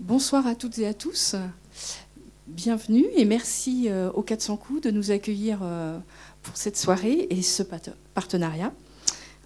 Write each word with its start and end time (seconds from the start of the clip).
Bonsoir 0.00 0.46
à 0.46 0.54
toutes 0.54 0.78
et 0.78 0.86
à 0.86 0.94
tous. 0.94 1.34
Bienvenue 2.46 3.06
et 3.16 3.24
merci 3.24 3.88
euh, 3.88 4.12
aux 4.12 4.22
400 4.22 4.56
coups 4.56 4.80
de 4.82 4.92
nous 4.92 5.10
accueillir 5.10 5.58
euh, 5.62 5.98
pour 6.42 6.56
cette 6.56 6.76
soirée 6.76 7.26
et 7.30 7.42
ce 7.42 7.64
partenariat. 8.14 8.72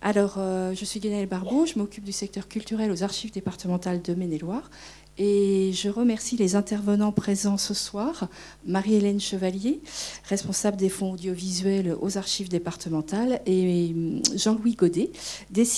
Alors, 0.05 0.35
euh, 0.39 0.75
je 0.75 0.85
suis 0.85 0.99
Guénelle 0.99 1.29
Barbeau, 1.29 1.65
je 1.65 1.79
m'occupe 1.79 2.03
du 2.03 2.11
secteur 2.11 2.49
culturel 2.49 2.91
aux 2.91 3.05
archives 3.05 3.31
départementales 3.31 4.03
de 4.03 4.15
Maine-et-Loire. 4.15 4.69
Et 5.17 5.71
je 5.75 5.89
remercie 5.89 6.37
les 6.37 6.57
intervenants 6.57 7.13
présents 7.13 7.57
ce 7.57 7.73
soir. 7.73 8.29
Marie-Hélène 8.67 9.21
Chevalier, 9.21 9.81
responsable 10.25 10.77
des 10.77 10.89
fonds 10.89 11.13
audiovisuels 11.13 11.97
aux 12.01 12.19
archives 12.19 12.49
départementales, 12.49 13.41
et 13.47 13.93
hum, 13.95 14.23
Jean-Louis 14.35 14.75
Godet, 14.75 15.13
des 15.51 15.69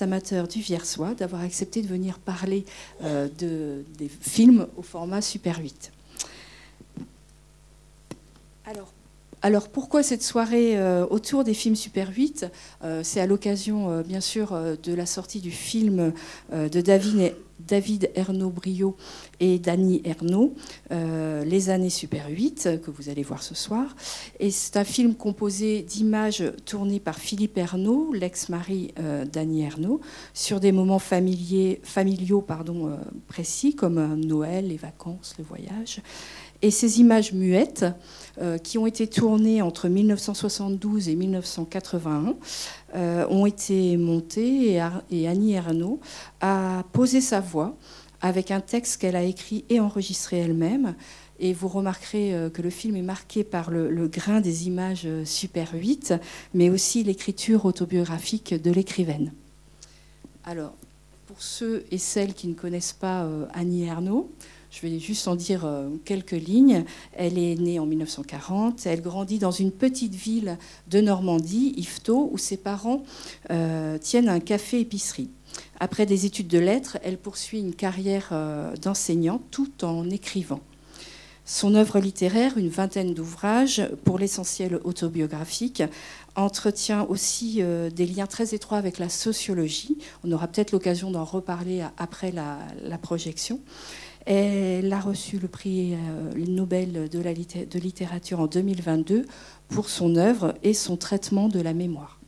amateurs 0.00 0.46
du 0.46 0.60
Viersois, 0.60 1.14
d'avoir 1.14 1.40
accepté 1.40 1.80
de 1.80 1.86
venir 1.86 2.18
parler 2.18 2.66
euh, 3.02 3.28
de, 3.38 3.86
des 3.96 4.08
films 4.08 4.66
au 4.76 4.82
format 4.82 5.22
Super 5.22 5.58
8. 5.58 5.90
Alors, 8.66 8.92
alors 9.42 9.68
pourquoi 9.68 10.02
cette 10.02 10.22
soirée 10.22 10.78
euh, 10.78 11.06
autour 11.06 11.44
des 11.44 11.54
films 11.54 11.76
Super 11.76 12.10
8 12.14 12.46
euh, 12.84 13.02
C'est 13.02 13.20
à 13.20 13.26
l'occasion, 13.26 14.02
bien 14.02 14.20
sûr, 14.20 14.58
de 14.82 14.94
la 14.94 15.06
sortie 15.06 15.40
du 15.40 15.50
film 15.50 16.12
de 16.52 16.80
David 16.80 17.32
David 17.66 18.10
Ernaud-Brio 18.14 18.96
et 19.38 19.58
Dany 19.58 20.02
Ernaud, 20.04 20.54
euh, 20.92 21.44
Les 21.44 21.70
années 21.70 21.90
Super 21.90 22.28
8, 22.28 22.80
que 22.82 22.90
vous 22.90 23.08
allez 23.08 23.22
voir 23.22 23.42
ce 23.42 23.54
soir. 23.54 23.94
Et 24.38 24.50
c'est 24.50 24.76
un 24.76 24.84
film 24.84 25.14
composé 25.14 25.82
d'images 25.82 26.44
tournées 26.64 27.00
par 27.00 27.18
Philippe 27.18 27.58
Ernaud, 27.58 28.12
l'ex-mari 28.12 28.92
euh, 28.98 29.24
d'Annie 29.24 29.62
Ernaud, 29.62 30.00
sur 30.34 30.60
des 30.60 30.72
moments 30.72 30.98
familiaux 30.98 32.40
pardon, 32.42 32.88
euh, 32.88 32.96
précis, 33.28 33.74
comme 33.74 34.14
Noël, 34.16 34.68
les 34.68 34.76
vacances, 34.76 35.34
le 35.38 35.44
voyage. 35.44 36.00
Et 36.62 36.70
ces 36.70 37.00
images 37.00 37.32
muettes, 37.32 37.86
qui 38.62 38.78
ont 38.78 38.86
été 38.86 39.06
tournées 39.06 39.60
entre 39.60 39.88
1972 39.88 41.08
et 41.08 41.14
1981, 41.14 42.36
euh, 42.96 43.24
ont 43.28 43.46
été 43.46 43.96
montées 43.96 44.72
et, 45.10 45.28
Annie 45.28 45.52
Ernaux 45.52 46.00
a 46.40 46.82
posé 46.92 47.20
sa 47.20 47.38
voix 47.38 47.76
avec 48.20 48.50
un 48.50 48.60
texte 48.60 49.00
qu'elle 49.00 49.14
a 49.14 49.22
écrit 49.22 49.64
et 49.68 49.78
enregistré 49.78 50.38
elle-même. 50.38 50.96
Et 51.38 51.52
vous 51.52 51.68
remarquerez 51.68 52.34
euh, 52.34 52.50
que 52.50 52.62
le 52.62 52.70
film 52.70 52.96
est 52.96 53.02
marqué 53.02 53.44
par 53.44 53.70
le, 53.70 54.08
grain 54.08 54.40
des 54.40 54.66
images 54.66 55.04
euh, 55.04 55.24
Super 55.24 55.68
8, 55.72 56.14
mais 56.52 56.68
aussi 56.68 57.04
l'écriture 57.04 57.64
autobiographique 57.64 58.60
de 58.60 58.72
l'écrivaine. 58.72 59.32
Alors, 60.44 60.74
pour 61.28 61.40
ceux 61.40 61.84
et 61.92 61.98
celles 61.98 62.34
qui 62.34 62.48
ne 62.48 62.54
connaissent 62.54 62.92
pas 62.92 63.24
Annie 63.54 63.84
Ernaux, 63.84 64.32
je 64.70 64.82
vais 64.82 64.98
juste 65.00 65.26
en 65.26 65.34
dire 65.34 65.64
euh, 65.64 65.88
quelques 66.04 66.30
lignes. 66.30 66.84
Elle 67.12 67.38
est 67.38 67.56
née 67.56 67.78
en 67.80 67.86
1940. 67.86 68.86
Elle 68.86 69.02
grandit 69.02 69.38
dans 69.38 69.50
une 69.50 69.72
petite 69.72 70.14
ville 70.14 70.58
de 70.88 71.00
Normandie, 71.00 71.74
Yvetot, 71.76 72.30
où 72.32 72.38
ses 72.38 72.56
parents 72.56 73.02
euh, 73.50 73.98
tiennent 73.98 74.28
un 74.28 74.40
café-épicerie. 74.40 75.30
Après 75.80 76.06
des 76.06 76.24
études 76.24 76.46
de 76.46 76.58
lettres, 76.58 76.98
elle 77.02 77.18
poursuit 77.18 77.58
une 77.58 77.74
carrière 77.74 78.28
euh, 78.30 78.76
d'enseignante 78.76 79.42
tout 79.50 79.84
en 79.84 80.08
écrivant. 80.08 80.60
Son 81.44 81.74
œuvre 81.74 81.98
littéraire, 81.98 82.56
une 82.56 82.68
vingtaine 82.68 83.12
d'ouvrages, 83.12 83.82
pour 84.04 84.20
l'essentiel 84.20 84.78
autobiographiques, 84.84 85.82
entretient 86.36 87.02
aussi 87.08 87.60
des 87.60 88.06
liens 88.06 88.28
très 88.28 88.54
étroits 88.54 88.78
avec 88.78 89.00
la 89.00 89.08
sociologie. 89.08 89.98
On 90.22 90.30
aura 90.30 90.46
peut-être 90.46 90.70
l'occasion 90.70 91.10
d'en 91.10 91.24
reparler 91.24 91.82
après 91.98 92.30
la 92.30 92.98
projection. 92.98 93.58
Elle 94.26 94.92
a 94.92 95.00
reçu 95.00 95.38
le 95.38 95.48
prix 95.48 95.94
euh, 95.94 96.46
Nobel 96.46 97.08
de, 97.08 97.78
littérature 97.78 98.40
en 98.40 98.46
2022 98.46 99.24
pour 99.68 99.88
son 99.88 100.16
œuvre 100.16 100.54
et 100.62 100.74
son 100.74 100.96
traitement 100.96 101.48
de 101.48 101.60
la 101.60 101.72
mémoire. 101.72 102.20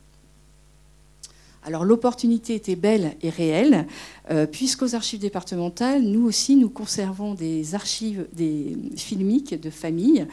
Alors 1.65 1.85
l'opportunité 1.85 2.55
était 2.55 2.75
belle 2.75 3.15
et 3.21 3.29
réelle, 3.29 3.87
euh, 4.31 4.45
puisqu'aux 4.45 4.95
archives 4.95 5.21
départementales, 5.21 6.01
nous 6.01 6.25
aussi, 6.25 6.57
nous 6.57 6.69
conservons 6.69 7.35
des 7.35 7.73
archives 7.73 8.27
des 8.33 8.75
filmiques 8.97 9.59
de 9.59 9.69
famille 9.69 10.27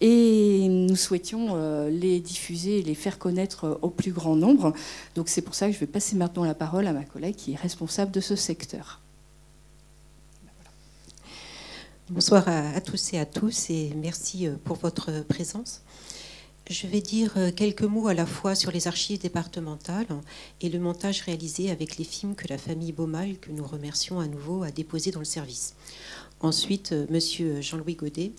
et 0.00 0.66
nous 0.68 0.96
souhaitions 0.96 1.50
euh, 1.52 1.88
les 1.88 2.18
diffuser 2.18 2.80
et 2.80 2.82
les 2.82 2.96
faire 2.96 3.20
connaître 3.20 3.78
au 3.82 3.90
plus 3.90 4.10
grand 4.10 4.34
nombre. 4.34 4.72
Donc 5.14 5.28
c'est 5.28 5.42
pour 5.42 5.54
ça 5.54 5.68
que 5.68 5.72
je 5.72 5.78
vais 5.78 5.86
passer 5.86 6.16
maintenant 6.16 6.44
la 6.44 6.54
parole 6.54 6.88
à 6.88 6.92
ma 6.92 7.04
collègue 7.04 7.36
qui 7.36 7.52
est 7.52 7.56
responsable 7.56 8.10
de 8.10 8.20
ce 8.20 8.34
secteur. 8.34 9.01
Bonsoir 12.10 12.48
à, 12.48 12.80
tous 12.80 13.12
et 13.12 13.18
à 13.18 13.24
tous 13.24 13.70
et 13.70 13.92
merci 13.94 14.48
euh, 14.48 14.56
pour 14.64 14.76
votre 14.76 15.22
présence. 15.22 15.82
Je 16.68 16.88
vais 16.88 17.00
dire 17.00 17.32
euh, 17.36 17.52
quelques 17.52 17.84
mots 17.84 18.08
à 18.08 18.12
la 18.12 18.26
fois 18.26 18.56
sur 18.56 18.72
les 18.72 18.88
archives 18.88 19.20
départementales 19.20 20.08
et 20.60 20.68
le 20.68 20.80
montage 20.80 21.20
réalisé 21.20 21.70
avec 21.70 21.98
les 21.98 22.04
films 22.04 22.34
que 22.34 22.48
la 22.48 22.58
famille 22.58 22.90
Baumal, 22.90 23.38
que 23.38 23.52
nous 23.52 23.64
remercions 23.64 24.18
à 24.18 24.26
nouveau, 24.26 24.64
a 24.64 24.72
déposé 24.72 25.12
dans 25.12 25.20
le 25.20 25.24
service. 25.24 25.76
Ensuite, 26.40 26.90
euh, 26.90 27.06
Monsieur 27.08 27.60
Jean-Louis 27.60 27.94
Godet, 27.94 28.32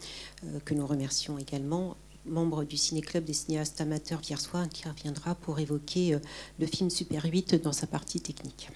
que 0.65 0.73
nous 0.73 0.85
remercions 0.85 1.39
également, 1.39 1.95
membre 2.25 2.65
du 2.65 2.75
Ciné-Club 2.75 3.23
des 3.23 3.33
cinéastes 3.33 3.79
amateurs 3.79 4.19
Viersoir, 4.19 4.67
qui 4.67 4.89
reviendra 4.89 5.35
pour 5.35 5.59
évoquer 5.59 6.17
le 6.59 6.67
film 6.67 6.89
Super 6.89 7.23
8 7.23 7.63
dans 7.63 7.71
sa 7.71 7.87
partie 7.87 8.19
technique. 8.19 8.69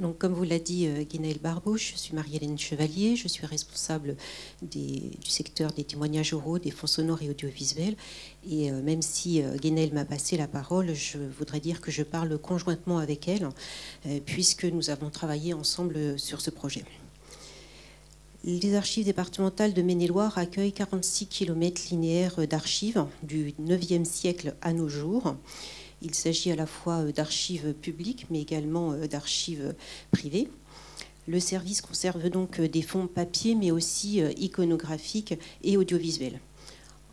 Donc, 0.00 0.18
comme 0.18 0.32
vous 0.32 0.44
l'a 0.44 0.58
dit 0.58 0.86
euh, 0.86 1.04
Guénaël 1.04 1.38
Barbeau, 1.38 1.76
je 1.76 1.94
suis 1.94 2.14
Marie-Hélène 2.14 2.58
Chevalier, 2.58 3.14
je 3.14 3.28
suis 3.28 3.46
responsable 3.46 4.16
du 4.62 5.10
secteur 5.28 5.70
des 5.72 5.84
témoignages 5.84 6.32
oraux, 6.32 6.58
des 6.58 6.70
fonds 6.70 6.86
sonores 6.86 7.22
et 7.22 7.28
audiovisuels. 7.28 7.96
Et 8.48 8.70
euh, 8.70 8.82
même 8.82 9.02
si 9.02 9.42
euh, 9.42 9.56
m'a 9.92 10.04
passé 10.04 10.36
la 10.36 10.48
parole, 10.48 10.94
je 10.94 11.18
voudrais 11.38 11.60
dire 11.60 11.80
que 11.80 11.90
je 11.90 12.02
parle 12.02 12.38
conjointement 12.38 12.98
avec 12.98 13.28
elle, 13.28 13.48
puisque 14.24 14.64
nous 14.64 14.90
avons 14.90 15.10
travaillé 15.10 15.54
ensemble 15.54 16.18
sur 16.18 16.40
ce 16.40 16.50
projet. 16.50 16.84
Les 18.44 18.74
archives 18.74 19.04
départementales 19.04 19.72
de 19.72 19.82
Maine-et-Loire 19.82 20.36
accueillent 20.38 20.72
46 20.72 21.26
km 21.26 21.82
linéaires 21.90 22.46
d'archives 22.48 23.04
du 23.22 23.54
9e 23.60 24.04
siècle 24.04 24.54
à 24.62 24.72
nos 24.72 24.88
jours. 24.88 25.36
Il 26.04 26.14
s'agit 26.14 26.50
à 26.50 26.56
la 26.56 26.66
fois 26.66 27.00
euh, 27.00 27.12
d'archives 27.12 27.74
publiques, 27.74 28.26
mais 28.30 28.40
également 28.40 28.92
euh, 28.92 29.06
d'archives 29.06 29.74
privées. 30.10 30.48
Le 31.28 31.38
service 31.38 31.80
conserve 31.80 32.28
donc 32.28 32.58
euh, 32.58 32.68
des 32.68 32.82
fonds 32.82 33.06
papier, 33.06 33.54
mais 33.54 33.70
aussi 33.70 34.20
iconographiques 34.36 35.38
et 35.62 35.76
audiovisuels. 35.76 36.40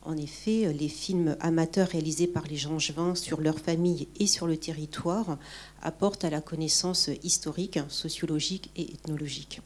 En 0.01 0.17
effet, 0.17 0.73
les 0.73 0.87
films 0.87 1.37
amateurs 1.39 1.89
réalisés 1.89 2.25
par 2.25 2.47
les 2.47 2.65
Angevins 2.65 3.13
sur 3.13 3.41
leur 3.41 3.59
famille 3.59 4.07
et 4.19 4.27
sur 4.27 4.47
le 4.47 4.57
territoire 4.57 5.37
apportent 5.83 6.23
à 6.23 6.29
la 6.29 6.41
connaissance 6.41 7.09
historique, 7.21 7.79
sociologique 7.89 8.71
et 8.75 8.93
ethnologique. 8.93 9.61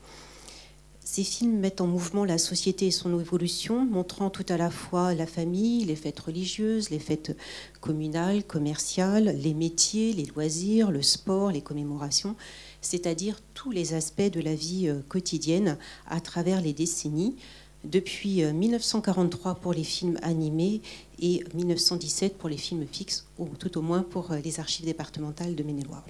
Ces 1.05 1.23
films 1.23 1.59
mettent 1.59 1.81
en 1.81 1.87
mouvement 1.87 2.23
la 2.23 2.37
société 2.37 2.87
et 2.87 2.91
son 2.91 3.19
évolution, 3.19 3.85
montrant 3.85 4.29
tout 4.29 4.45
à 4.47 4.55
la 4.55 4.71
fois 4.71 5.13
la 5.13 5.27
famille, 5.27 5.83
les 5.83 5.97
fêtes 5.97 6.19
religieuses, 6.19 6.89
les 6.89 6.99
fêtes 6.99 7.35
communales, 7.81 8.43
commerciales, 8.43 9.35
les 9.37 9.53
métiers, 9.53 10.13
les 10.13 10.25
loisirs, 10.25 10.91
le 10.91 11.01
sport, 11.01 11.51
les 11.51 11.61
commémorations, 11.61 12.35
c'est-à-dire 12.81 13.41
tous 13.53 13.69
les 13.69 13.93
aspects 13.93 14.21
de 14.21 14.39
la 14.39 14.55
vie 14.55 14.87
euh, 14.87 15.01
quotidienne 15.07 15.77
à 16.07 16.21
travers 16.21 16.61
les 16.61 16.73
décennies, 16.73 17.35
depuis 17.83 18.41
1943 18.41 19.51
euh, 19.51 19.55
pour 19.55 19.73
les 19.73 19.83
films 19.83 20.17
animés 20.21 20.81
et 21.19 21.43
1917 21.53 22.37
pour 22.37 22.47
les 22.47 22.57
films 22.57 22.87
fixes, 22.89 23.27
ou 23.37 23.49
tout 23.59 23.77
au 23.77 23.81
moins 23.81 24.03
pour 24.03 24.31
euh, 24.31 24.39
les 24.39 24.61
archives 24.61 24.85
départementales 24.85 25.55
de 25.55 25.63
Maine-et-Loire. 25.63 26.05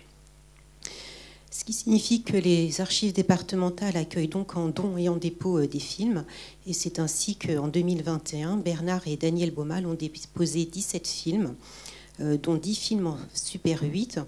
Ce 1.53 1.63
qui 1.63 1.73
signifie 1.73 2.23
que 2.23 2.35
les 2.35 2.81
archives 2.81 3.13
départementales 3.13 3.95
accueillent 3.95 4.27
donc 4.27 4.57
en 4.57 4.69
don 4.69 4.97
et 4.97 5.07
en 5.07 5.17
dépôt 5.17 5.59
euh, 5.59 5.67
des 5.67 5.77
films. 5.77 6.25
Et 6.65 6.73
c'est 6.73 6.97
ainsi 6.97 7.35
qu'en 7.35 7.67
2021, 7.67 8.57
Bernard 8.57 9.07
et 9.07 9.17
Daniel 9.17 9.51
Baumal 9.51 9.85
ont 9.85 9.93
déposé 9.93 10.65
17 10.65 11.07
films, 11.07 11.53
euh, 12.21 12.37
dont 12.41 12.55
10 12.55 12.75
films 12.75 13.05
en 13.05 13.19
Super 13.35 13.83
8, 13.83 14.19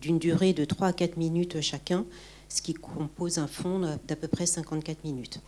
d'une 0.00 0.18
durée 0.18 0.54
de 0.54 0.64
3 0.64 0.88
à 0.88 0.92
4 0.94 1.18
minutes 1.18 1.60
chacun, 1.60 2.06
ce 2.48 2.62
qui 2.62 2.72
compose 2.72 3.36
un 3.36 3.48
fond 3.48 3.98
d'à 4.08 4.16
peu 4.16 4.26
près 4.26 4.46
54 4.46 5.04
minutes. 5.04 5.40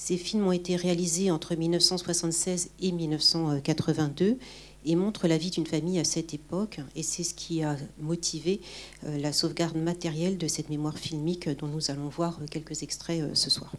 Ces 0.00 0.16
films 0.16 0.46
ont 0.46 0.52
été 0.52 0.76
réalisés 0.76 1.30
entre 1.32 1.56
1976 1.56 2.70
et 2.80 2.92
1982 2.92 4.38
et 4.86 4.96
montre 4.96 5.26
la 5.26 5.36
vie 5.36 5.50
d'une 5.50 5.66
famille 5.66 5.98
à 5.98 6.04
cette 6.04 6.32
époque. 6.32 6.78
Et 6.94 7.02
c'est 7.02 7.24
ce 7.24 7.34
qui 7.34 7.62
a 7.64 7.76
motivé 8.00 8.60
euh, 9.04 9.18
la 9.18 9.32
sauvegarde 9.32 9.76
matérielle 9.76 10.38
de 10.38 10.46
cette 10.46 10.70
mémoire 10.70 10.96
filmique 10.96 11.48
dont 11.58 11.66
nous 11.66 11.90
allons 11.90 12.08
voir 12.08 12.38
quelques 12.48 12.84
extraits 12.84 13.22
euh, 13.22 13.34
ce 13.34 13.50
soir. 13.50 13.72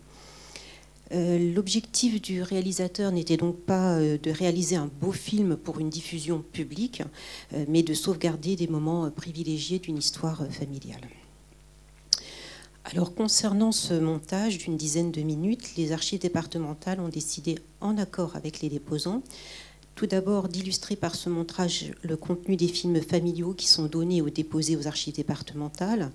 Euh, 1.13 1.53
l'objectif 1.55 2.21
du 2.21 2.43
réalisateur 2.43 3.11
n'était 3.13 3.37
donc 3.37 3.55
pas 3.55 3.97
de 3.99 4.29
réaliser 4.29 4.75
un 4.75 4.91
beau 5.01 5.13
film 5.13 5.55
pour 5.55 5.79
une 5.79 5.89
diffusion 5.89 6.43
publique, 6.51 7.01
mais 7.67 7.81
de 7.81 7.93
sauvegarder 7.95 8.55
des 8.57 8.67
moments 8.67 9.09
privilégiés 9.09 9.79
d'une 9.79 9.97
histoire 9.97 10.45
familiale. 10.51 11.07
Alors 12.91 13.13
concernant 13.13 13.71
ce 13.71 13.93
montage 13.93 14.57
d'une 14.57 14.75
dizaine 14.75 15.11
de 15.11 15.21
minutes, 15.21 15.75
les 15.77 15.91
archives 15.91 16.19
départementales 16.19 16.99
ont 16.99 17.07
décidé, 17.07 17.59
en 17.81 17.99
accord 17.99 18.35
avec 18.35 18.61
les 18.61 18.69
déposants, 18.69 19.21
tout 19.93 20.07
d'abord 20.07 20.49
d'illustrer 20.49 20.95
par 20.95 21.13
ce 21.13 21.29
montage 21.29 21.91
le 22.01 22.17
contenu 22.17 22.55
des 22.55 22.67
films 22.67 22.99
familiaux 22.99 23.53
qui 23.53 23.67
sont 23.67 23.85
donnés 23.85 24.23
ou 24.23 24.31
déposés 24.31 24.75
aux 24.75 24.87
archives 24.87 25.13
départementales. 25.13 26.09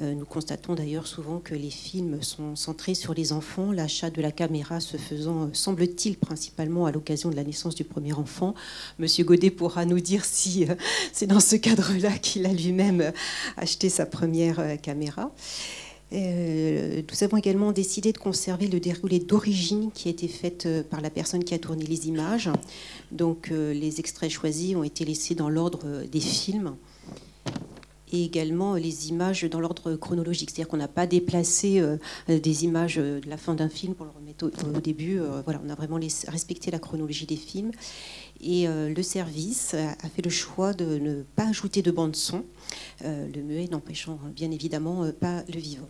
Euh, 0.00 0.14
nous 0.14 0.24
constatons 0.24 0.74
d'ailleurs 0.74 1.06
souvent 1.06 1.38
que 1.38 1.54
les 1.54 1.70
films 1.70 2.22
sont 2.22 2.56
centrés 2.56 2.94
sur 2.94 3.14
les 3.14 3.32
enfants, 3.32 3.70
l'achat 3.70 4.10
de 4.10 4.20
la 4.20 4.32
caméra 4.32 4.80
se 4.80 4.96
faisant, 4.96 5.44
euh, 5.44 5.50
semble-t-il, 5.52 6.16
principalement 6.16 6.86
à 6.86 6.92
l'occasion 6.92 7.30
de 7.30 7.36
la 7.36 7.44
naissance 7.44 7.76
du 7.76 7.84
premier 7.84 8.14
enfant. 8.14 8.54
Monsieur 8.98 9.24
Godet 9.24 9.50
pourra 9.50 9.84
nous 9.84 10.00
dire 10.00 10.24
si 10.24 10.64
euh, 10.68 10.74
c'est 11.12 11.26
dans 11.28 11.40
ce 11.40 11.54
cadre-là 11.54 12.18
qu'il 12.18 12.46
a 12.46 12.52
lui-même 12.52 13.12
acheté 13.56 13.88
sa 13.88 14.06
première 14.06 14.80
caméra. 14.80 15.32
Euh, 16.12 17.02
nous 17.08 17.24
avons 17.24 17.36
également 17.36 17.72
décidé 17.72 18.12
de 18.12 18.18
conserver 18.18 18.66
le 18.66 18.80
déroulé 18.80 19.20
d'origine 19.20 19.90
qui 19.92 20.08
a 20.08 20.10
été 20.10 20.26
fait 20.26 20.66
euh, 20.66 20.82
par 20.82 21.00
la 21.00 21.10
personne 21.10 21.44
qui 21.44 21.54
a 21.54 21.58
tourné 21.58 21.84
les 21.84 22.08
images. 22.08 22.50
Donc 23.12 23.50
euh, 23.50 23.72
les 23.72 24.00
extraits 24.00 24.30
choisis 24.30 24.74
ont 24.74 24.82
été 24.82 25.04
laissés 25.04 25.34
dans 25.34 25.48
l'ordre 25.48 26.04
des 26.10 26.20
films 26.20 26.74
et 28.12 28.24
également 28.24 28.74
les 28.74 29.08
images 29.08 29.44
dans 29.44 29.60
l'ordre 29.60 29.96
chronologique. 29.96 30.50
C'est-à-dire 30.50 30.68
qu'on 30.68 30.76
n'a 30.76 30.88
pas 30.88 31.06
déplacé 31.06 31.82
des 32.28 32.64
images 32.64 32.96
de 32.96 33.28
la 33.28 33.36
fin 33.36 33.54
d'un 33.54 33.68
film 33.68 33.94
pour 33.94 34.06
le 34.06 34.12
remettre 34.12 34.46
au, 34.46 34.80
début. 34.80 35.20
voilà, 35.44 35.60
on 35.64 35.68
a 35.68 35.74
vraiment 35.74 35.98
respecté 36.28 36.70
la 36.70 36.78
chronologie 36.78 37.26
des 37.26 37.36
films. 37.36 37.70
Et 38.40 38.66
le 38.66 39.02
service 39.02 39.74
a 39.74 40.08
fait 40.08 40.22
le 40.22 40.30
choix 40.30 40.72
de 40.72 40.98
ne 40.98 41.22
pas 41.22 41.48
ajouter 41.48 41.82
de 41.82 41.90
bande 41.90 42.16
son, 42.16 42.44
le 43.02 43.42
muet 43.42 43.68
n'empêchant 43.70 44.18
bien 44.34 44.50
évidemment 44.50 45.10
pas 45.20 45.42
le 45.52 45.60
vivant. 45.60 45.88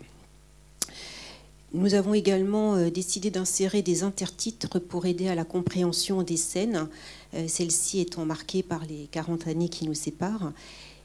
Nous 1.73 1.94
avons 1.94 2.14
également 2.14 2.75
euh, 2.75 2.90
décidé 2.90 3.31
d'insérer 3.31 3.81
des 3.81 4.02
intertitres 4.02 4.81
pour 4.81 5.06
aider 5.06 5.28
à 5.28 5.37
la 5.37 5.44
compréhension 5.44 6.25
des 6.25 6.37
scènes, 6.37 6.88
euh, 7.34 7.46
celles-ci 7.46 8.00
étant 8.00 8.25
marquées 8.25 8.64
par 8.64 8.84
les 8.87 9.06
40 9.12 9.46
années 9.46 9.69
qui 9.69 9.87
nous 9.87 9.94
séparent. 9.94 10.52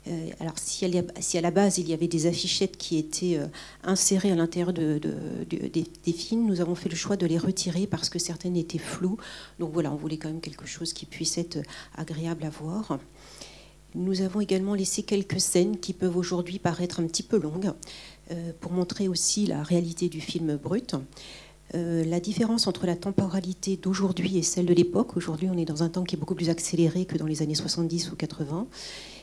Euh, 0.07 0.29
alors, 0.39 0.53
si, 0.57 0.85
à 0.85 1.41
la 1.41 1.51
base 1.51 1.77
il 1.77 1.89
y 1.89 1.93
avait 1.93 2.07
des 2.07 2.27
affichettes 2.27 2.77
qui 2.77 2.97
étaient 2.97 3.39
insérées 3.83 4.31
à 4.31 4.35
l'intérieur 4.35 4.71
des, 4.73 6.13
films, 6.13 6.45
nous 6.45 6.61
avons 6.61 6.75
fait 6.75 6.89
le 6.89 6.95
choix 6.95 7.17
de 7.17 7.25
les 7.25 7.37
retirer 7.37 7.87
parce 7.87 8.09
que 8.09 8.19
certaines 8.19 8.55
étaient 8.55 8.77
floues. 8.77 9.17
Donc 9.59 9.71
voilà, 9.73 9.91
on 9.91 9.95
voulait 9.95 10.17
quand 10.17 10.29
même 10.29 10.41
quelque 10.41 10.65
chose 10.65 10.93
qui 10.93 11.05
puisse 11.05 11.37
être 11.37 11.57
agréable 11.95 12.43
à 12.43 12.49
voir. 12.49 12.99
Nous 13.95 14.21
avons 14.21 14.41
également 14.41 14.75
laissé 14.75 15.03
quelques 15.03 15.39
scènes 15.39 15.77
qui 15.77 15.93
peuvent 15.93 16.17
aujourd'hui 16.17 16.59
paraître 16.59 16.99
un 16.99 17.07
petit 17.07 17.23
peu 17.23 17.39
longues. 17.39 17.71
Euh, 18.31 18.51
pour 18.59 18.71
montrer 18.71 19.07
aussi 19.07 19.45
la 19.45 19.61
réalité 19.61 20.09
du 20.09 20.19
film 20.19 20.55
brut. 20.55 20.95
Euh, 21.75 22.03
la 22.05 22.19
différence 22.19 22.65
entre 22.65 22.87
la 22.87 22.95
temporalité 22.95 23.77
d'aujourd'hui 23.77 24.39
et 24.39 24.41
celle 24.41 24.65
de 24.65 24.73
l'époque. 24.73 25.15
Aujourd'hui, 25.15 25.47
on 25.51 25.57
est 25.59 25.65
dans 25.65 25.83
un 25.83 25.89
temps 25.89 26.03
qui 26.03 26.15
est 26.15 26.17
beaucoup 26.17 26.33
plus 26.33 26.49
accéléré 26.49 27.05
que 27.05 27.19
dans 27.19 27.27
les 27.27 27.43
années 27.43 27.53
70 27.53 28.11
ou 28.11 28.15
80. 28.15 28.65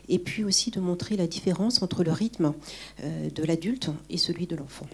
Et 0.08 0.18
puis 0.18 0.44
aussi 0.44 0.70
de 0.70 0.80
montrer 0.80 1.16
la 1.16 1.26
différence 1.26 1.82
entre 1.82 2.04
le 2.04 2.12
rythme 2.12 2.52
euh, 3.02 3.30
de 3.30 3.44
l'adulte 3.44 3.90
et 4.10 4.16
celui 4.16 4.46
de 4.46 4.56
l'enfant. 4.56 4.86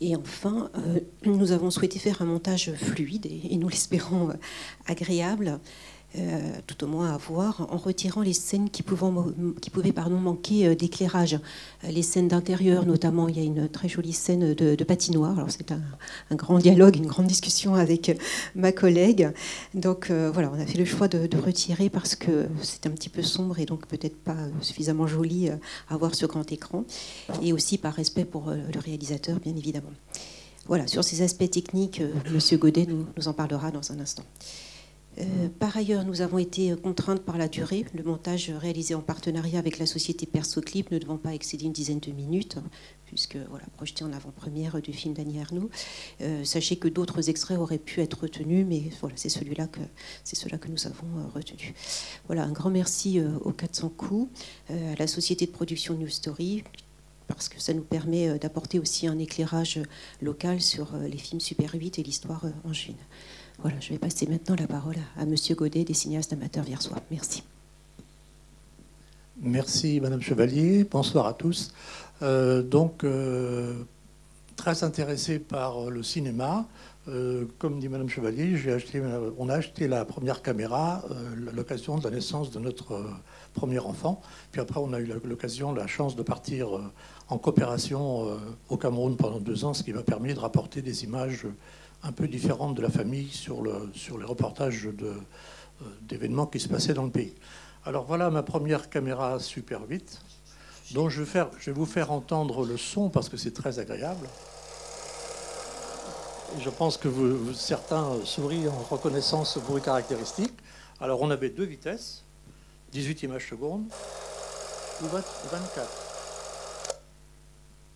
Et 0.00 0.14
enfin, 0.14 0.70
nous 1.24 1.50
avons 1.50 1.72
souhaité 1.72 1.98
faire 1.98 2.22
un 2.22 2.24
montage 2.24 2.72
fluide 2.74 3.26
et 3.26 3.56
nous 3.56 3.68
l'espérons 3.68 4.30
agréable 4.86 5.58
euh, 6.16 6.40
tout 6.66 6.84
au 6.84 6.86
moins 6.86 7.12
à 7.12 7.18
voir, 7.18 7.66
en 7.70 7.76
retirant 7.76 8.22
les 8.22 8.32
scènes 8.32 8.70
qui, 8.70 8.82
pouvaient 8.82 9.10
manquer 9.92 10.66
euh, 10.66 10.74
d'éclairage. 10.74 11.34
Euh, 11.84 11.90
les 11.90 12.02
scènes 12.02 12.28
d'intérieur, 12.28 12.86
notamment, 12.86 13.28
il 13.28 13.36
y 13.36 13.40
a 13.40 13.44
une 13.44 13.68
très 13.68 13.90
jolie 13.90 14.14
scène 14.14 14.54
de, 14.54 14.84
patinoire. 14.84 15.38
Alors 15.38 15.50
c'est 15.50 15.70
un, 15.70 15.82
grand 16.34 16.58
dialogue, 16.58 16.96
une 16.96 17.08
grande 17.08 17.26
discussion 17.26 17.74
avec 17.74 18.18
ma 18.54 18.72
collègue. 18.72 19.30
Donc 19.74 20.10
voilà, 20.10 20.50
on 20.50 20.58
a 20.58 20.64
fait 20.64 20.78
le 20.78 20.86
choix 20.86 21.08
de, 21.08 21.28
retirer 21.38 21.90
parce 21.90 22.14
que 22.16 22.48
c'est 22.62 22.86
un 22.86 22.90
petit 22.90 23.10
peu 23.10 23.22
sombre 23.22 23.58
et 23.58 23.66
donc 23.66 23.86
peut-être 23.86 24.16
pas 24.16 24.36
suffisamment 24.62 25.06
joli 25.06 25.50
à 25.90 25.96
voir 25.98 26.14
sur 26.14 26.28
grand 26.28 26.50
écran. 26.50 26.84
Et 27.42 27.52
aussi 27.52 27.76
par 27.76 27.92
respect 27.92 28.24
pour 28.24 28.50
le 28.50 28.80
réalisateur, 28.80 29.40
bien 29.40 29.54
évidemment. 29.54 29.92
Voilà, 30.66 30.86
sur 30.86 31.04
ces 31.04 31.20
aspects 31.20 31.50
techniques, 31.50 32.02
Monsieur 32.32 32.56
Godet 32.56 32.86
nous 32.86 33.28
en 33.28 33.34
parlera 33.34 33.70
dans 33.70 33.92
un 33.92 34.00
instant. 34.00 34.24
Euh, 35.20 35.48
par 35.58 35.76
ailleurs, 35.76 36.04
nous 36.04 36.20
avons 36.20 36.38
été 36.38 36.74
contraintes 36.76 37.22
par 37.22 37.38
la 37.38 37.48
durée. 37.48 37.84
Le 37.94 38.02
montage 38.02 38.50
réalisé 38.50 38.94
en 38.94 39.00
partenariat 39.00 39.58
avec 39.58 39.78
la 39.78 39.86
société 39.86 40.26
Persoclip 40.26 40.90
ne 40.90 40.98
devant 40.98 41.16
pas 41.16 41.34
excéder 41.34 41.64
une 41.64 41.72
dizaine 41.72 41.98
de 41.98 42.12
minutes, 42.12 42.58
puisque 43.06 43.36
voilà, 43.48 43.64
projeté 43.76 44.04
en 44.04 44.12
avant-première 44.12 44.80
du 44.80 44.92
film 44.92 45.14
d'Annie 45.14 45.40
Arnoux. 45.40 45.70
Euh, 46.20 46.44
sachez 46.44 46.76
que 46.76 46.88
d'autres 46.88 47.28
extraits 47.28 47.58
auraient 47.58 47.78
pu 47.78 48.00
être 48.00 48.22
retenus, 48.22 48.64
mais 48.68 48.90
voilà, 49.00 49.16
c'est 49.16 49.28
celui-là 49.28 49.66
que 49.66 49.80
c'est 50.24 50.36
cela 50.36 50.58
que 50.58 50.68
nous 50.68 50.86
avons 50.86 51.06
euh, 51.18 51.28
retenu. 51.34 51.74
Voilà, 52.26 52.44
un 52.44 52.52
grand 52.52 52.70
merci 52.70 53.20
aux 53.42 53.52
400 53.52 53.90
coups, 53.96 54.30
à 54.68 54.94
la 54.98 55.06
société 55.06 55.46
de 55.46 55.50
production 55.50 55.94
New 55.94 56.08
Story, 56.08 56.62
parce 57.26 57.48
que 57.48 57.60
ça 57.60 57.74
nous 57.74 57.82
permet 57.82 58.38
d'apporter 58.38 58.78
aussi 58.78 59.06
un 59.06 59.18
éclairage 59.18 59.80
local 60.22 60.60
sur 60.60 60.96
les 60.96 61.18
films 61.18 61.40
Super 61.40 61.74
8 61.74 61.98
et 61.98 62.02
l'histoire 62.02 62.44
en 62.64 62.72
juin. 62.72 62.94
Voilà, 63.60 63.80
je 63.80 63.88
vais 63.88 63.98
passer 63.98 64.26
maintenant 64.28 64.54
la 64.56 64.68
parole 64.68 64.94
à, 65.18 65.22
M. 65.22 65.34
Godet, 65.56 65.82
des 65.82 65.94
cinéastes 65.94 66.32
amateurs 66.32 66.64
viersois. 66.64 66.98
Merci. 67.10 67.42
Merci, 69.40 70.00
Madame 70.00 70.20
Chevalier. 70.20 70.84
Bonsoir 70.84 71.26
à 71.26 71.32
tous. 71.32 71.74
Euh, 72.22 72.62
donc, 72.62 73.02
euh, 73.02 73.74
très 74.54 74.84
intéressé 74.84 75.40
par 75.40 75.90
le 75.90 76.04
cinéma. 76.04 76.66
Euh, 77.08 77.46
comme 77.58 77.80
dit 77.80 77.88
Madame 77.88 78.08
Chevalier, 78.08 78.54
on 79.38 79.48
a 79.48 79.54
acheté 79.54 79.88
la 79.88 80.04
première 80.04 80.42
caméra 80.42 81.02
à 81.10 81.52
l'occasion 81.52 81.98
de 81.98 82.04
la 82.04 82.10
naissance 82.10 82.52
de 82.52 82.60
notre 82.60 83.02
premier 83.54 83.80
enfant. 83.80 84.20
Puis 84.52 84.60
après, 84.60 84.78
on 84.78 84.92
a 84.92 85.00
eu 85.00 85.10
l'occasion, 85.24 85.72
la 85.72 85.88
chance 85.88 86.14
de 86.14 86.22
partir 86.22 86.68
en 87.28 87.38
coopération 87.38 88.38
au 88.68 88.76
Cameroun 88.76 89.16
pendant 89.16 89.40
deux 89.40 89.64
ans, 89.64 89.72
ce 89.72 89.82
qui 89.82 89.92
m'a 89.92 90.02
permis 90.02 90.34
de 90.34 90.38
rapporter 90.38 90.82
des 90.82 91.04
images 91.04 91.46
un 92.02 92.12
peu 92.12 92.28
différente 92.28 92.74
de 92.74 92.82
la 92.82 92.90
famille 92.90 93.28
sur, 93.28 93.62
le, 93.62 93.90
sur 93.94 94.18
les 94.18 94.24
reportages 94.24 94.86
euh, 94.86 95.14
d'événements 96.02 96.46
qui 96.46 96.60
se 96.60 96.68
passaient 96.68 96.94
dans 96.94 97.04
le 97.04 97.10
pays. 97.10 97.34
Alors 97.84 98.04
voilà 98.04 98.30
ma 98.30 98.42
première 98.42 98.90
caméra 98.90 99.38
Super 99.40 99.82
8, 99.88 100.20
dont 100.92 101.08
je 101.08 101.22
vais, 101.22 101.72
vous 101.72 101.86
faire 101.86 102.12
entendre 102.12 102.64
le 102.64 102.76
son 102.76 103.08
parce 103.08 103.28
que 103.28 103.36
c'est 103.36 103.52
très 103.52 103.78
agréable. 103.78 104.28
je 106.60 106.70
pense 106.70 106.96
que 106.96 107.08
certains 107.54 108.24
sourient 108.24 108.68
en 108.68 108.78
reconnaissant 108.90 109.44
ce 109.44 109.58
bruit 109.58 109.82
caractéristique. 109.82 110.54
Alors 111.00 111.20
on 111.22 111.30
avait 111.30 111.50
deux 111.50 111.64
vitesses, 111.64 112.24
18 112.92 113.24
images 113.24 113.48
secondes 113.48 113.84
ou 115.02 115.06
24. 115.06 115.88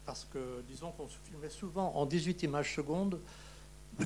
Parce 0.05 0.27
que 0.33 0.63
disons 0.69 0.91
qu'on 0.93 1.09
se 1.09 1.17
filmait 1.25 1.51
souvent 1.51 1.93
en 1.95 2.07
18 2.07 2.43
images 2.43 2.75
secondes 2.75 3.21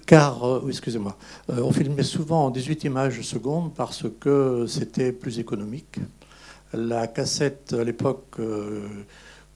car, 0.07 0.45
euh, 0.45 0.69
excusez-moi, 0.69 1.17
euh, 1.51 1.61
on 1.63 1.73
filmait 1.73 2.03
souvent 2.03 2.47
en 2.47 2.51
18 2.51 2.85
images 2.85 3.21
secondes 3.23 3.73
parce 3.75 4.05
que 4.21 4.67
c'était 4.67 5.13
plus 5.13 5.39
économique. 5.39 5.99
La 6.73 7.07
cassette 7.07 7.73
à 7.73 7.85
l'époque 7.85 8.37
euh, 8.39 8.87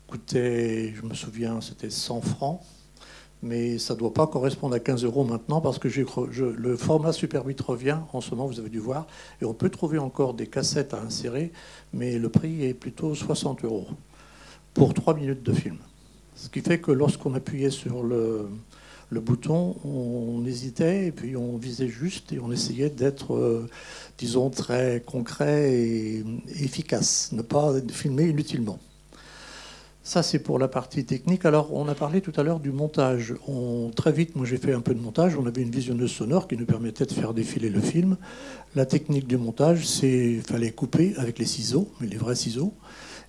coûtait, 0.06 0.94
je 0.94 1.02
me 1.06 1.14
souviens, 1.14 1.60
c'était 1.60 1.90
100 1.90 2.20
francs, 2.22 2.60
mais 3.42 3.78
ça 3.78 3.94
ne 3.94 3.98
doit 3.98 4.14
pas 4.14 4.26
correspondre 4.26 4.74
à 4.74 4.80
15 4.80 5.04
euros 5.04 5.24
maintenant 5.24 5.60
parce 5.60 5.78
que 5.78 5.88
le 5.88 6.76
format 6.76 7.12
Super 7.12 7.44
8 7.44 7.60
revient 7.60 7.98
en 8.12 8.20
ce 8.20 8.30
moment, 8.30 8.46
vous 8.46 8.60
avez 8.60 8.68
dû 8.68 8.78
voir, 8.78 9.06
et 9.42 9.44
on 9.44 9.54
peut 9.54 9.70
trouver 9.70 9.98
encore 9.98 10.34
des 10.34 10.46
cassettes 10.46 10.94
à 10.94 11.00
insérer, 11.00 11.52
mais 11.92 12.18
le 12.18 12.28
prix 12.28 12.64
est 12.64 12.74
plutôt 12.74 13.14
60 13.14 13.64
euros 13.64 13.88
pour 14.74 14.94
3 14.94 15.14
minutes 15.14 15.42
de 15.42 15.52
film. 15.52 15.78
Ce 16.36 16.48
qui 16.48 16.60
fait 16.60 16.80
que 16.80 16.92
lorsqu'on 16.92 17.34
appuyait 17.34 17.70
sur 17.70 18.02
le, 18.02 18.48
le 19.10 19.20
bouton, 19.20 19.76
on 19.84 20.44
hésitait 20.46 21.06
et 21.06 21.12
puis 21.12 21.36
on 21.36 21.56
visait 21.56 21.88
juste 21.88 22.32
et 22.32 22.38
on 22.38 22.52
essayait 22.52 22.90
d'être, 22.90 23.34
euh, 23.34 23.68
disons, 24.18 24.50
très 24.50 25.02
concret 25.04 25.72
et 25.72 26.24
efficace, 26.60 27.32
ne 27.32 27.42
pas 27.42 27.74
filmer 27.90 28.28
inutilement. 28.28 28.78
Ça, 30.02 30.22
c'est 30.22 30.38
pour 30.38 30.58
la 30.58 30.66
partie 30.66 31.04
technique. 31.04 31.44
Alors, 31.44 31.74
on 31.74 31.86
a 31.86 31.94
parlé 31.94 32.20
tout 32.20 32.32
à 32.36 32.42
l'heure 32.42 32.58
du 32.58 32.72
montage. 32.72 33.34
On, 33.46 33.90
très 33.94 34.12
vite, 34.12 34.34
moi 34.34 34.46
j'ai 34.46 34.56
fait 34.56 34.72
un 34.72 34.80
peu 34.80 34.94
de 34.94 35.00
montage. 35.00 35.36
On 35.36 35.46
avait 35.46 35.62
une 35.62 35.70
visionneuse 35.70 36.10
sonore 36.10 36.48
qui 36.48 36.56
nous 36.56 36.64
permettait 36.64 37.04
de 37.04 37.12
faire 37.12 37.34
défiler 37.34 37.68
le 37.68 37.80
film. 37.80 38.16
La 38.74 38.86
technique 38.86 39.26
du 39.26 39.36
montage, 39.36 39.86
c'est 39.86 40.40
fallait 40.46 40.70
couper 40.70 41.14
avec 41.16 41.38
les 41.38 41.44
ciseaux, 41.44 41.90
mais 42.00 42.06
les 42.06 42.16
vrais 42.16 42.34
ciseaux, 42.34 42.72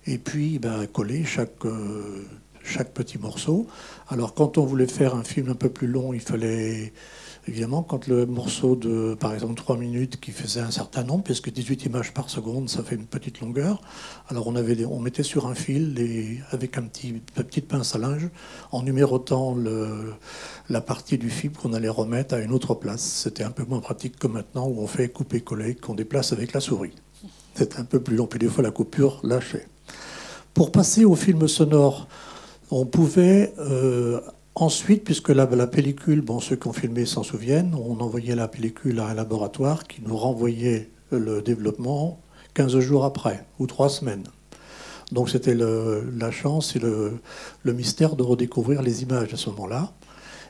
et 0.06 0.18
puis 0.18 0.58
ben, 0.58 0.86
coller 0.86 1.24
chaque, 1.24 1.64
euh, 1.66 2.24
chaque 2.64 2.92
petit 2.92 3.18
morceau. 3.18 3.66
Alors 4.08 4.34
quand 4.34 4.58
on 4.58 4.64
voulait 4.64 4.86
faire 4.86 5.14
un 5.14 5.24
film 5.24 5.48
un 5.50 5.54
peu 5.54 5.68
plus 5.68 5.86
long, 5.86 6.12
il 6.12 6.20
fallait 6.20 6.92
évidemment 7.48 7.82
quand 7.82 8.06
le 8.06 8.24
morceau 8.26 8.76
de 8.76 9.14
par 9.18 9.34
exemple 9.34 9.54
3 9.54 9.76
minutes 9.76 10.20
qui 10.20 10.30
faisait 10.30 10.60
un 10.60 10.70
certain 10.70 11.02
nombre, 11.02 11.24
puisque 11.24 11.50
18 11.50 11.86
images 11.86 12.14
par 12.14 12.30
seconde, 12.30 12.68
ça 12.68 12.82
fait 12.82 12.94
une 12.94 13.06
petite 13.06 13.40
longueur. 13.40 13.80
Alors 14.28 14.46
on, 14.46 14.56
avait 14.56 14.84
on 14.84 15.00
mettait 15.00 15.22
sur 15.22 15.46
un 15.46 15.54
fil 15.54 16.42
avec 16.50 16.78
un 16.78 16.82
petit, 16.82 17.10
une 17.10 17.20
petite 17.20 17.68
pince 17.68 17.94
à 17.94 17.98
linge 17.98 18.28
en 18.70 18.82
numérotant 18.82 19.56
la 20.68 20.80
partie 20.80 21.18
du 21.18 21.30
film 21.30 21.52
qu'on 21.54 21.72
allait 21.72 21.88
remettre 21.88 22.34
à 22.34 22.38
une 22.38 22.52
autre 22.52 22.74
place. 22.74 23.02
C'était 23.02 23.44
un 23.44 23.50
peu 23.50 23.64
moins 23.64 23.80
pratique 23.80 24.18
que 24.18 24.26
maintenant 24.26 24.66
où 24.68 24.80
on 24.80 24.86
fait 24.86 25.08
couper-coller, 25.08 25.74
qu'on 25.74 25.94
déplace 25.94 26.32
avec 26.32 26.52
la 26.52 26.60
souris. 26.60 26.94
C'était 27.54 27.78
un 27.78 27.84
peu 27.84 28.00
plus 28.00 28.16
long, 28.16 28.26
puis 28.26 28.38
des 28.38 28.48
fois 28.48 28.62
la 28.62 28.70
coupure 28.70 29.20
lâchait. 29.22 29.68
Pour 30.54 30.70
passer 30.70 31.04
au 31.04 31.16
film 31.16 31.48
sonore, 31.48 32.08
on 32.72 32.86
pouvait 32.86 33.52
euh, 33.58 34.20
ensuite, 34.54 35.04
puisque 35.04 35.28
la, 35.28 35.46
pellicule, 35.46 36.22
bon, 36.22 36.40
ceux 36.40 36.56
qui 36.56 36.68
ont 36.68 36.72
filmé 36.72 37.04
s'en 37.04 37.22
souviennent, 37.22 37.74
on 37.74 38.00
envoyait 38.00 38.34
la 38.34 38.48
pellicule 38.48 38.98
à 39.00 39.08
un 39.08 39.14
laboratoire 39.14 39.84
qui 39.84 40.00
nous 40.02 40.16
renvoyait 40.16 40.88
le 41.10 41.42
développement 41.42 42.18
15 42.54 42.78
jours 42.78 43.04
après, 43.04 43.44
ou 43.58 43.66
3 43.66 43.90
semaines. 43.90 44.24
Donc 45.12 45.28
c'était 45.28 45.54
la 45.54 46.30
chance 46.30 46.74
et 46.74 46.78
le, 46.78 47.20
mystère 47.66 48.16
de 48.16 48.22
redécouvrir 48.22 48.80
les 48.80 49.02
images 49.02 49.34
à 49.34 49.36
ce 49.36 49.50
moment-là. 49.50 49.92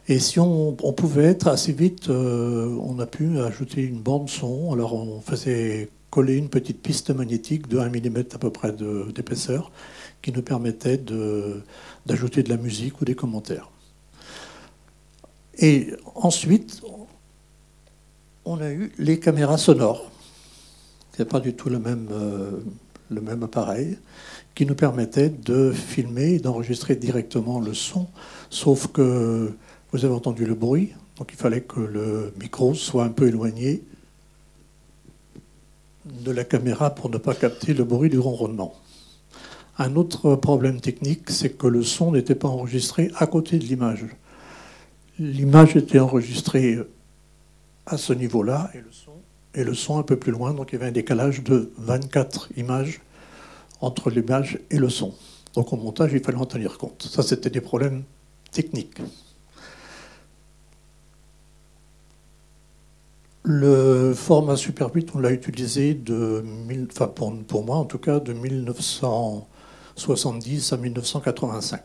Et 0.06 0.20
si 0.20 0.38
on, 0.38 0.76
on, 0.80 0.92
pouvait 0.92 1.24
être 1.24 1.48
assez 1.48 1.72
vite, 1.72 2.08
euh, 2.08 2.76
on 2.80 3.00
a 3.00 3.06
pu 3.06 3.40
ajouter 3.40 3.82
une 3.82 4.00
bande 4.00 4.28
son. 4.28 4.72
Alors 4.72 4.94
on 4.94 5.20
faisait 5.20 5.88
coller 6.10 6.36
une 6.36 6.48
petite 6.48 6.80
piste 6.82 7.10
magnétique 7.10 7.68
de 7.68 7.78
1 7.78 7.88
mm 7.88 8.24
à 8.34 8.38
peu 8.38 8.50
près 8.50 8.72
d'épaisseur 8.72 9.72
qui 10.22 10.32
nous 10.32 10.42
permettait 10.42 10.98
d'ajouter 12.06 12.42
de, 12.42 12.48
la 12.48 12.56
musique 12.56 13.00
ou 13.00 13.04
des 13.04 13.14
commentaires. 13.14 13.68
Et 15.58 15.92
ensuite, 16.14 16.80
on 18.44 18.60
a 18.60 18.70
eu 18.70 18.92
les 18.98 19.18
caméras 19.18 19.58
sonores. 19.58 20.10
Ce 21.12 21.22
n'est 21.22 21.28
pas 21.28 21.40
du 21.40 21.54
tout 21.54 21.68
le 21.68 21.78
même, 21.78 22.08
euh, 22.12 22.60
appareil 23.42 23.98
qui 24.54 24.64
nous 24.64 24.74
permettait 24.74 25.28
de 25.28 25.72
filmer 25.72 26.34
et 26.34 26.38
d'enregistrer 26.38 26.94
directement 26.96 27.60
le 27.60 27.74
son, 27.74 28.06
sauf 28.50 28.86
que 28.88 29.52
vous 29.92 30.04
avez 30.04 30.14
entendu 30.14 30.44
le 30.46 30.54
bruit, 30.54 30.92
donc 31.16 31.30
il 31.32 31.36
fallait 31.36 31.62
que 31.62 31.80
le 31.80 32.34
micro 32.40 32.74
soit 32.74 33.04
un 33.04 33.10
peu 33.10 33.28
éloigné 33.28 33.82
de 36.04 36.30
la 36.30 36.44
caméra 36.44 36.94
pour 36.94 37.10
ne 37.10 37.18
pas 37.18 37.34
capter 37.34 37.74
le 37.74 37.84
bruit 37.84 38.10
du 38.10 38.18
ronronnement. 38.18 38.74
Un 39.78 39.96
autre 39.96 40.36
problème 40.36 40.80
technique, 40.80 41.30
c'est 41.30 41.50
que 41.50 41.66
le 41.66 41.82
son 41.82 42.12
n'était 42.12 42.34
pas 42.34 42.48
enregistré 42.48 43.10
à 43.16 43.26
côté 43.26 43.58
de 43.58 43.64
l'image. 43.64 44.04
L'image 45.18 45.76
était 45.76 45.98
enregistrée 45.98 46.78
à 47.86 47.96
ce 47.96 48.12
niveau-là 48.12 48.70
et 49.54 49.64
le, 49.64 49.74
son, 49.74 49.98
un 49.98 50.02
peu 50.02 50.16
plus 50.16 50.32
loin, 50.32 50.54
donc 50.54 50.72
il 50.72 50.74
y 50.74 50.76
avait 50.76 50.88
un 50.88 50.92
décalage 50.92 51.42
de 51.42 51.72
24 51.78 52.50
images 52.56 53.00
entre 53.80 54.10
l'image 54.10 54.58
et 54.70 54.78
le 54.78 54.88
son. 54.88 55.14
Donc 55.54 55.72
au 55.72 55.76
montage, 55.76 56.12
il 56.12 56.20
fallait 56.20 56.38
en 56.38 56.46
tenir 56.46 56.78
compte. 56.78 57.02
Ça, 57.02 57.22
c'était 57.22 57.50
des 57.50 57.60
problèmes 57.60 58.04
techniques. 58.50 58.98
Le 63.44 64.14
format 64.14 64.56
Super 64.56 64.94
8, 64.94 65.10
on 65.14 65.18
l'a 65.18 65.32
utilisé 65.32 65.94
de, 65.94 66.44
enfin 66.90 67.08
pour, 67.08 67.64
moi 67.64 67.76
en 67.76 67.84
tout 67.84 67.98
cas, 67.98 68.20
de 68.20 68.32
1970 69.96 70.72
à 70.72 70.76
1985. 70.76 71.82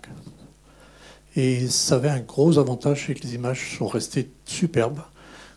Et 1.35 1.67
ça 1.67 1.95
avait 1.95 2.09
un 2.09 2.21
gros 2.21 2.57
avantage, 2.57 3.05
c'est 3.05 3.13
que 3.13 3.21
les 3.21 3.35
images 3.35 3.77
sont 3.77 3.87
restées 3.87 4.31
superbes. 4.45 5.01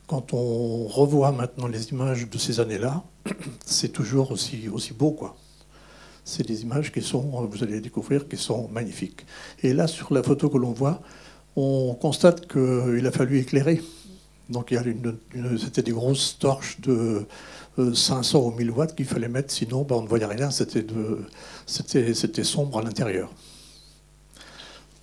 Quand 0.06 0.34
on 0.34 0.86
revoit 0.86 1.32
maintenant 1.32 1.68
les 1.68 1.90
images 1.90 2.28
de 2.28 2.38
ces 2.38 2.60
années-là, 2.60 3.02
c'est 3.64 3.88
toujours 3.88 4.32
aussi, 4.32 4.68
beau, 4.92 5.12
quoi. 5.12 5.36
C'est 6.24 6.46
des 6.46 6.62
images 6.62 6.92
qui 6.92 7.00
sont, 7.00 7.22
vous 7.22 7.62
allez 7.62 7.80
découvrir, 7.80 8.28
qui 8.28 8.36
sont 8.36 8.68
magnifiques. 8.68 9.24
Et 9.62 9.72
là, 9.72 9.86
sur 9.86 10.12
la 10.12 10.22
photo 10.22 10.50
que 10.50 10.58
l'on 10.58 10.72
voit, 10.72 11.00
on 11.56 11.94
constate 11.94 12.46
qu'il 12.46 13.06
a 13.06 13.10
fallu 13.10 13.38
éclairer. 13.38 13.80
Donc 14.50 14.74
c'était 15.58 15.82
des 15.82 15.92
grosses 15.92 16.36
torches 16.38 16.80
de 16.80 17.26
500 17.78 18.38
euh, 18.38 18.42
ou 18.42 18.50
1000 18.50 18.70
watts 18.70 18.94
qu'il 18.96 19.06
fallait 19.06 19.28
mettre, 19.28 19.52
sinon 19.52 19.82
ben, 19.82 19.96
on 19.96 20.02
ne 20.02 20.08
voyait 20.08 20.26
rien, 20.26 20.50
c'était 20.50 20.84
sombre 22.44 22.78
à 22.78 22.82
l'intérieur. 22.82 23.30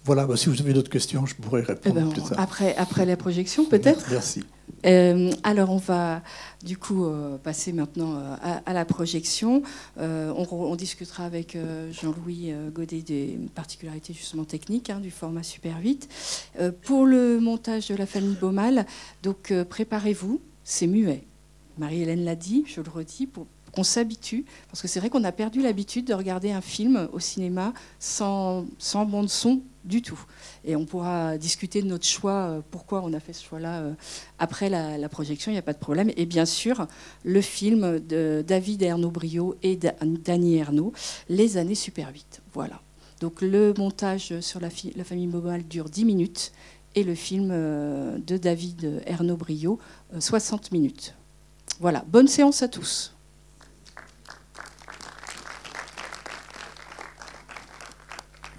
Voilà, 0.08 0.26
bah, 0.26 0.38
si 0.38 0.48
vous 0.48 0.62
avez 0.62 0.72
d'autres 0.72 0.90
questions, 0.90 1.26
je 1.26 1.36
pourrais 1.36 1.64
répondre 1.64 1.98
eh 2.00 2.02
ben, 2.02 2.10
plus 2.10 2.22
tard. 2.22 2.40
Après, 2.40 2.74
après 2.78 3.06
la 3.06 3.18
projection, 3.18 3.66
peut-être 3.66 4.06
Merci. 4.10 4.42
Euh, 4.86 5.32
alors, 5.44 5.70
on 5.70 5.78
va 5.78 6.22
du 6.64 6.78
coup 6.78 7.06
euh, 7.06 7.38
passer 7.38 7.74
maintenant 7.74 8.16
euh, 8.16 8.36
à, 8.42 8.62
à, 8.66 8.72
la 8.72 8.86
projection. 8.86 9.64
On, 9.98 10.48
on, 10.50 10.76
discutera 10.78 11.26
avec 11.26 11.58
Jean-Louis 11.92 12.54
Godet 12.74 13.02
des 13.02 13.38
particularités 13.54 14.14
justement 14.14 14.46
techniques 14.46 14.90
hein, 14.90 15.02
du 15.02 15.12
format 15.12 15.44
Super 15.44 15.76
8. 15.82 16.08
pour 16.84 17.06
le 17.06 17.42
montage 17.42 17.90
de 17.90 17.96
la 17.96 18.06
famille 18.06 18.38
Baumal, 18.40 18.86
donc 19.24 19.54
préparez-vous, 19.70 20.40
c'est 20.64 20.88
muet. 20.88 21.24
Marie-Hélène 21.78 22.24
l'a 22.24 22.36
dit, 22.36 22.64
je 22.66 22.80
le 22.80 22.90
redis, 22.90 23.28
pour 23.28 23.46
qu'on 23.77 23.84
s'habitue, 23.84 24.43
parce 24.69 24.81
que 24.81 24.88
c'est 24.88 25.00
vrai 25.00 25.12
qu'on 25.12 25.24
a 25.24 25.31
perdu 25.31 25.62
l'habitude 25.62 26.05
de 26.05 26.15
regarder 26.15 26.51
un 26.51 26.62
film 26.62 27.07
au 27.13 27.19
cinéma 27.19 27.74
sans, 28.00 28.65
sans 28.79 29.05
bande 29.05 29.29
son 29.29 29.62
du 29.86 30.01
tout. 30.01 30.19
Et 30.65 30.75
on 30.75 30.86
pourra 30.86 31.38
discuter 31.38 31.84
de 31.84 31.88
notre 31.88 32.07
choix, 32.07 32.48
euh, 32.48 32.62
pourquoi 32.72 33.03
on 33.05 33.13
a 33.13 33.19
fait 33.19 33.34
ce 33.34 33.43
choix-là 33.43 33.81
euh, 33.81 33.93
après 34.39 34.69
la, 34.69 35.10
projection, 35.10 35.51
il 35.51 35.53
n'y 35.53 35.60
a 35.60 35.63
pas 35.63 35.74
de 35.74 35.77
problème. 35.77 36.12
Et 36.17 36.25
bien 36.25 36.48
sûr, 36.48 36.88
le 37.24 37.39
film 37.39 38.00
de 38.00 38.43
David 38.46 38.81
Ernaud 38.81 39.12
Brio 39.12 39.55
et 39.62 39.77
Danny 39.77 40.55
Ernaud, 40.55 40.91
Les 41.29 41.57
années 41.57 41.75
super 41.75 42.12
vite. 42.12 42.41
Voilà. 42.53 42.81
Donc 43.22 43.41
le 43.41 43.75
montage 43.77 44.39
sur 44.39 44.60
la, 44.60 44.69
la 44.96 45.03
famille 45.03 45.27
Mobile 45.27 45.67
dure 45.67 45.89
10 45.89 46.03
minutes 46.03 46.51
et 46.96 47.03
le 47.03 47.13
film 47.13 47.50
euh, 47.51 48.17
de 48.17 48.38
David 48.38 49.03
Ernaud 49.05 49.38
Brio 49.38 49.77
60 50.17 50.72
minutes. 50.72 51.13
Voilà, 51.79 52.03
bonne 52.07 52.27
séance 52.27 52.63
à 52.63 52.67
tous. 52.67 53.13